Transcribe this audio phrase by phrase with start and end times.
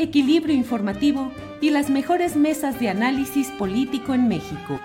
[0.00, 4.80] equilibrio informativo y las mejores mesas de análisis político en México.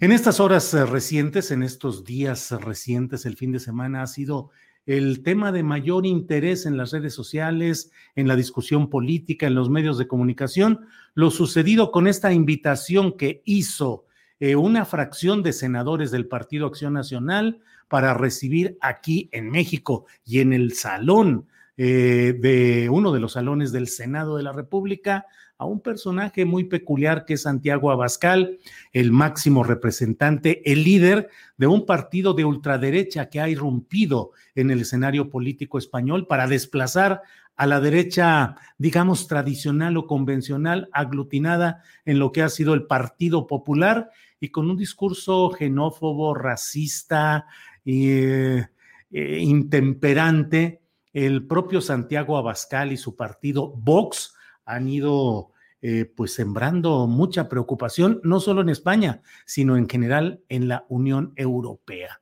[0.00, 4.50] En estas horas eh, recientes, en estos días recientes, el fin de semana ha sido
[4.84, 9.70] el tema de mayor interés en las redes sociales, en la discusión política, en los
[9.70, 14.06] medios de comunicación, lo sucedido con esta invitación que hizo
[14.40, 20.40] eh, una fracción de senadores del Partido Acción Nacional para recibir aquí en México y
[20.40, 25.26] en el salón eh, de uno de los salones del Senado de la República
[25.62, 28.58] a un personaje muy peculiar que es Santiago Abascal,
[28.92, 34.80] el máximo representante, el líder de un partido de ultraderecha que ha irrumpido en el
[34.80, 37.22] escenario político español para desplazar
[37.54, 43.46] a la derecha, digamos, tradicional o convencional, aglutinada en lo que ha sido el Partido
[43.46, 47.46] Popular y con un discurso xenófobo, racista,
[47.84, 48.66] eh,
[49.12, 50.81] intemperante,
[51.12, 54.34] el propio Santiago Abascal y su partido Vox
[54.64, 60.68] han ido eh, pues sembrando mucha preocupación, no solo en España, sino en general en
[60.68, 62.20] la Unión Europea.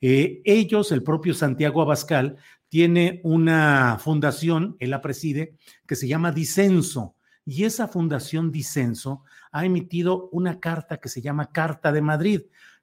[0.00, 2.36] ellos, el propio Santiago Abascal,
[2.68, 9.64] tiene una fundación, él la preside, que se llama Disenso, y esa fundación Disenso ha
[9.64, 12.42] emitido una carta que se llama Carta de Madrid,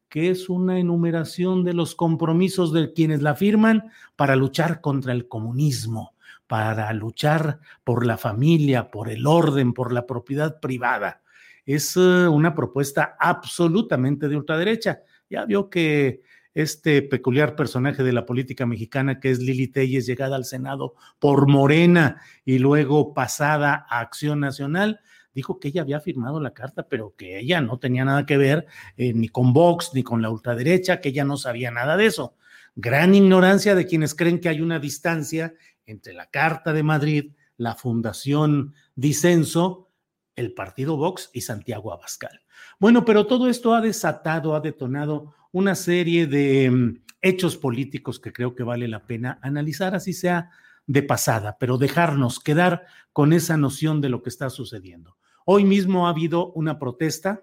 [0.10, 5.28] que es una enumeración de los compromisos de quienes la firman para luchar contra el
[5.28, 6.16] comunismo,
[6.48, 11.22] para luchar por la familia, por el orden, por la propiedad privada.
[11.66, 15.02] Es eh, una propuesta absolutamente de ultraderecha.
[15.30, 16.22] Ya vio que
[16.56, 21.48] este peculiar personaje de la política mexicana que es Lili Telles, llegada al Senado por
[21.48, 25.00] Morena y luego pasada a Acción Nacional,
[25.40, 28.68] dijo que ella había firmado la carta, pero que ella no tenía nada que ver
[28.98, 32.36] eh, ni con Vox ni con la ultraderecha, que ella no sabía nada de eso.
[32.76, 35.54] Gran ignorancia de quienes creen que hay una distancia
[35.86, 39.90] entre la Carta de Madrid, la Fundación Disenso,
[40.36, 42.42] el partido Vox y Santiago Abascal.
[42.78, 48.34] Bueno, pero todo esto ha desatado, ha detonado una serie de mm, hechos políticos que
[48.34, 50.50] creo que vale la pena analizar, así sea
[50.86, 55.19] de pasada, pero dejarnos quedar con esa noción de lo que está sucediendo.
[55.52, 57.42] Hoy mismo ha habido una protesta,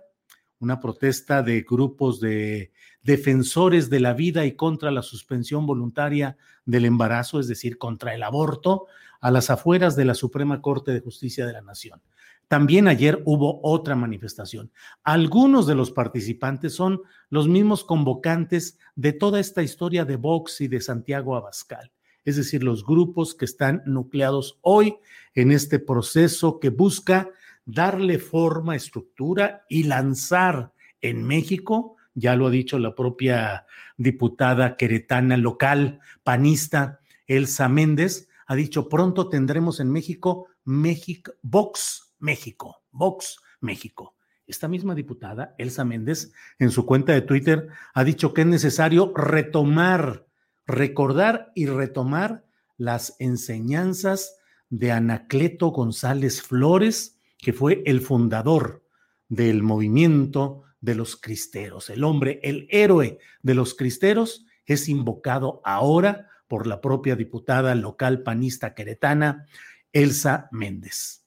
[0.61, 2.71] una protesta de grupos de
[3.03, 8.22] defensores de la vida y contra la suspensión voluntaria del embarazo, es decir, contra el
[8.22, 8.87] aborto,
[9.21, 12.00] a las afueras de la Suprema Corte de Justicia de la Nación.
[12.47, 14.71] También ayer hubo otra manifestación.
[15.03, 20.69] Algunos de los participantes son los mismos convocantes de toda esta historia de Vox y
[20.69, 21.91] de Santiago Abascal
[22.27, 24.97] es decir, los grupos que están nucleados hoy
[25.34, 27.31] en este proceso que busca
[27.66, 30.72] darle forma, estructura y lanzar
[31.03, 33.66] en México, ya lo ha dicho la propia
[33.99, 42.82] diputada queretana local, panista, Elsa Méndez, ha dicho, pronto tendremos en México, México, Vox México,
[42.90, 44.14] Vox México.
[44.46, 49.12] Esta misma diputada, Elsa Méndez, en su cuenta de Twitter, ha dicho que es necesario
[49.14, 50.26] retomar
[50.67, 52.44] recordar y retomar
[52.76, 54.37] las enseñanzas
[54.69, 57.15] de Anacleto González Flores,
[57.46, 58.82] que fue el fundador
[59.28, 61.90] del movimiento de los cristeros.
[61.90, 68.25] El hombre, el héroe de los cristeros, es invocado ahora por la propia diputada local
[68.25, 69.46] panista queretana,
[69.93, 71.25] Elsa Méndez.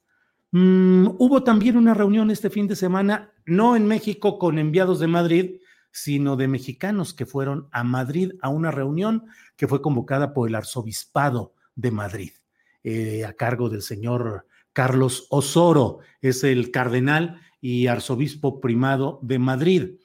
[0.52, 5.08] Mm, hubo también una reunión este fin de semana, no en México con enviados de
[5.08, 10.50] Madrid, sino de mexicanos que fueron a Madrid a una reunión que fue convocada por
[10.50, 12.32] el arzobispado de Madrid.
[12.84, 14.49] eh, a cargo del señor
[14.80, 20.00] Carlos Osoro, es el cardenal y arzobispo primado de Madrid.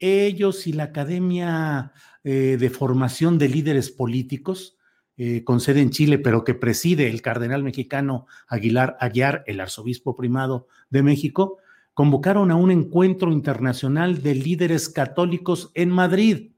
[0.00, 1.92] Ellos y la Academia
[2.24, 4.76] eh, de Formación de Líderes Políticos,
[5.16, 10.16] eh, con sede en Chile, pero que preside el cardenal mexicano Aguilar Aguiar, el arzobispo
[10.16, 11.58] primado de México,
[11.94, 16.50] convocaron a un encuentro internacional de líderes católicos en Madrid.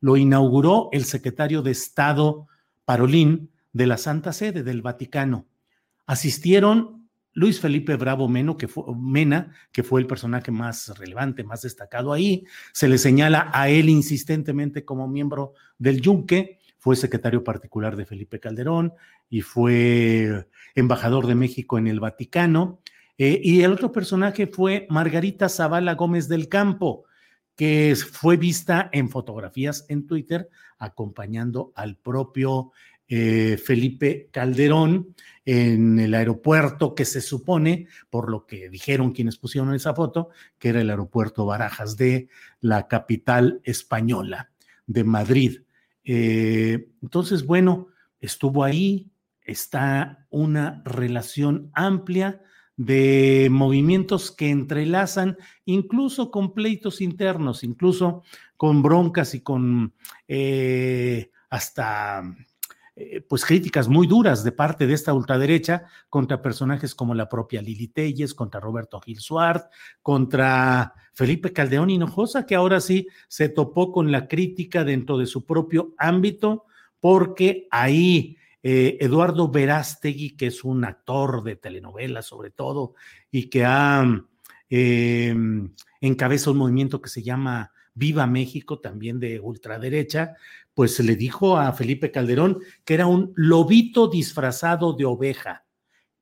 [0.00, 2.48] Lo inauguró el secretario de Estado
[2.84, 5.46] Parolín de la Santa Sede del Vaticano.
[6.06, 7.03] Asistieron
[7.34, 12.12] Luis Felipe Bravo Meno, que fue, Mena, que fue el personaje más relevante, más destacado
[12.12, 12.44] ahí.
[12.72, 18.40] Se le señala a él insistentemente como miembro del Yunque, fue secretario particular de Felipe
[18.40, 18.92] Calderón
[19.30, 22.80] y fue embajador de México en el Vaticano.
[23.16, 27.04] Eh, y el otro personaje fue Margarita Zavala Gómez del Campo,
[27.56, 32.72] que fue vista en fotografías en Twitter acompañando al propio
[33.08, 35.14] eh, Felipe Calderón
[35.44, 40.70] en el aeropuerto que se supone, por lo que dijeron quienes pusieron esa foto, que
[40.70, 42.28] era el aeropuerto Barajas de
[42.60, 44.50] la capital española,
[44.86, 45.60] de Madrid.
[46.04, 47.88] Eh, entonces, bueno,
[48.20, 49.10] estuvo ahí,
[49.42, 52.40] está una relación amplia
[52.76, 58.22] de movimientos que entrelazan incluso con pleitos internos, incluso
[58.56, 59.94] con broncas y con
[60.26, 62.34] eh, hasta
[62.96, 67.60] eh, pues críticas muy duras de parte de esta ultraderecha contra personajes como la propia
[67.60, 69.64] Lili Telles, contra Roberto Gil Suárez,
[70.00, 75.44] contra Felipe Caldeón Hinojosa, que ahora sí se topó con la crítica dentro de su
[75.44, 76.66] propio ámbito,
[77.00, 82.94] porque ahí eh, Eduardo Verástegui, que es un actor de telenovelas sobre todo,
[83.28, 84.04] y que ha
[84.70, 85.34] eh,
[86.00, 90.36] encabeza un movimiento que se llama Viva México, también de ultraderecha,
[90.74, 95.64] pues le dijo a Felipe Calderón que era un lobito disfrazado de oveja,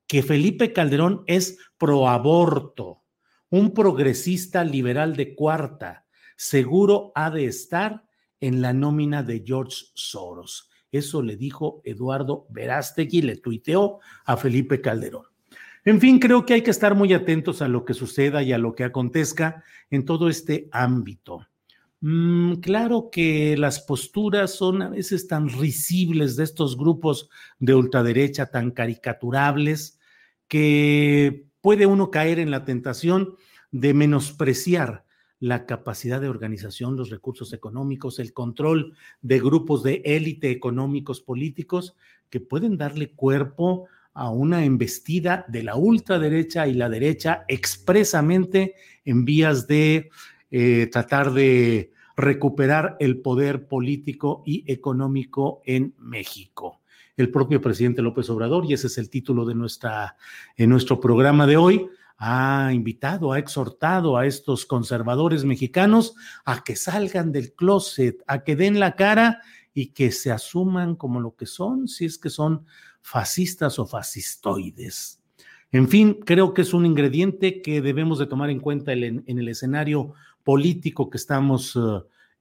[0.06, 3.02] que Felipe Calderón es proaborto,
[3.48, 8.04] un progresista liberal de cuarta, seguro ha de estar
[8.40, 10.68] en la nómina de George Soros.
[10.90, 15.24] Eso le dijo Eduardo Verástegui, le tuiteó a Felipe Calderón.
[15.84, 18.58] En fin, creo que hay que estar muy atentos a lo que suceda y a
[18.58, 21.46] lo que acontezca en todo este ámbito.
[22.04, 28.50] Mm, claro que las posturas son a veces tan risibles de estos grupos de ultraderecha,
[28.50, 30.00] tan caricaturables,
[30.48, 33.36] que puede uno caer en la tentación
[33.70, 35.04] de menospreciar
[35.38, 41.94] la capacidad de organización, los recursos económicos, el control de grupos de élite económicos políticos
[42.30, 49.24] que pueden darle cuerpo a una embestida de la ultraderecha y la derecha expresamente en
[49.24, 50.10] vías de
[50.52, 56.82] eh, tratar de recuperar el poder político y económico en México.
[57.16, 60.16] El propio presidente López Obrador, y ese es el título de nuestra,
[60.58, 61.88] nuestro programa de hoy,
[62.18, 66.14] ha invitado, ha exhortado a estos conservadores mexicanos
[66.44, 69.40] a que salgan del closet, a que den la cara
[69.74, 72.66] y que se asuman como lo que son, si es que son
[73.00, 75.21] fascistas o fascistoides.
[75.72, 79.48] En fin, creo que es un ingrediente que debemos de tomar en cuenta en, el
[79.48, 80.12] escenario
[80.44, 81.80] político que estamos eh,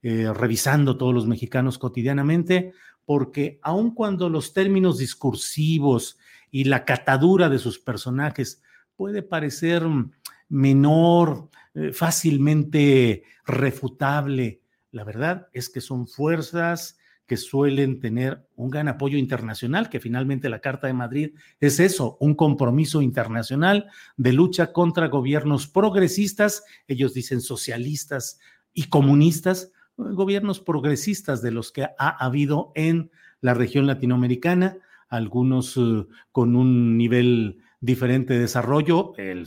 [0.02, 2.74] eh, revisando todos los mexicanos cotidianamente,
[3.06, 6.18] porque aun cuando los términos discursivos
[6.50, 8.62] y la catadura de sus personajes
[8.96, 9.84] puede parecer
[10.50, 14.60] menor, eh, fácilmente refutable,
[14.90, 20.48] la verdad es que son fuerzas que suelen tener un gran apoyo internacional, que finalmente
[20.48, 23.86] la Carta de Madrid es eso, un compromiso internacional
[24.16, 28.38] de lucha contra gobiernos progresistas, ellos dicen socialistas
[28.74, 33.10] y comunistas, gobiernos progresistas de los que ha habido en
[33.40, 39.46] la región latinoamericana, algunos eh, con un nivel diferente de desarrollo, el,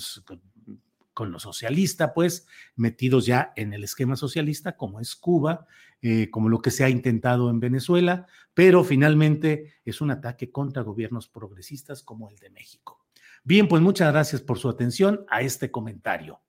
[1.15, 2.45] con lo socialista, pues,
[2.75, 5.65] metidos ya en el esquema socialista, como es Cuba,
[6.03, 10.84] eh, como lo que se ha intentado en Venezuela, pero finalmente es un ataque contra
[10.84, 13.03] gobiernos progresistas como el de México.
[13.43, 16.41] Bien, pues muchas gracias por su atención a este comentario.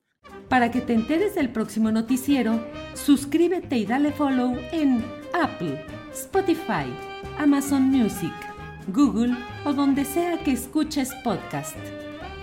[0.48, 2.60] Para que te enteres del próximo noticiero,
[2.94, 6.92] suscríbete y dale follow en Apple, Spotify,
[7.38, 8.34] Amazon Music,
[8.88, 12.05] Google o donde sea que escuches podcast.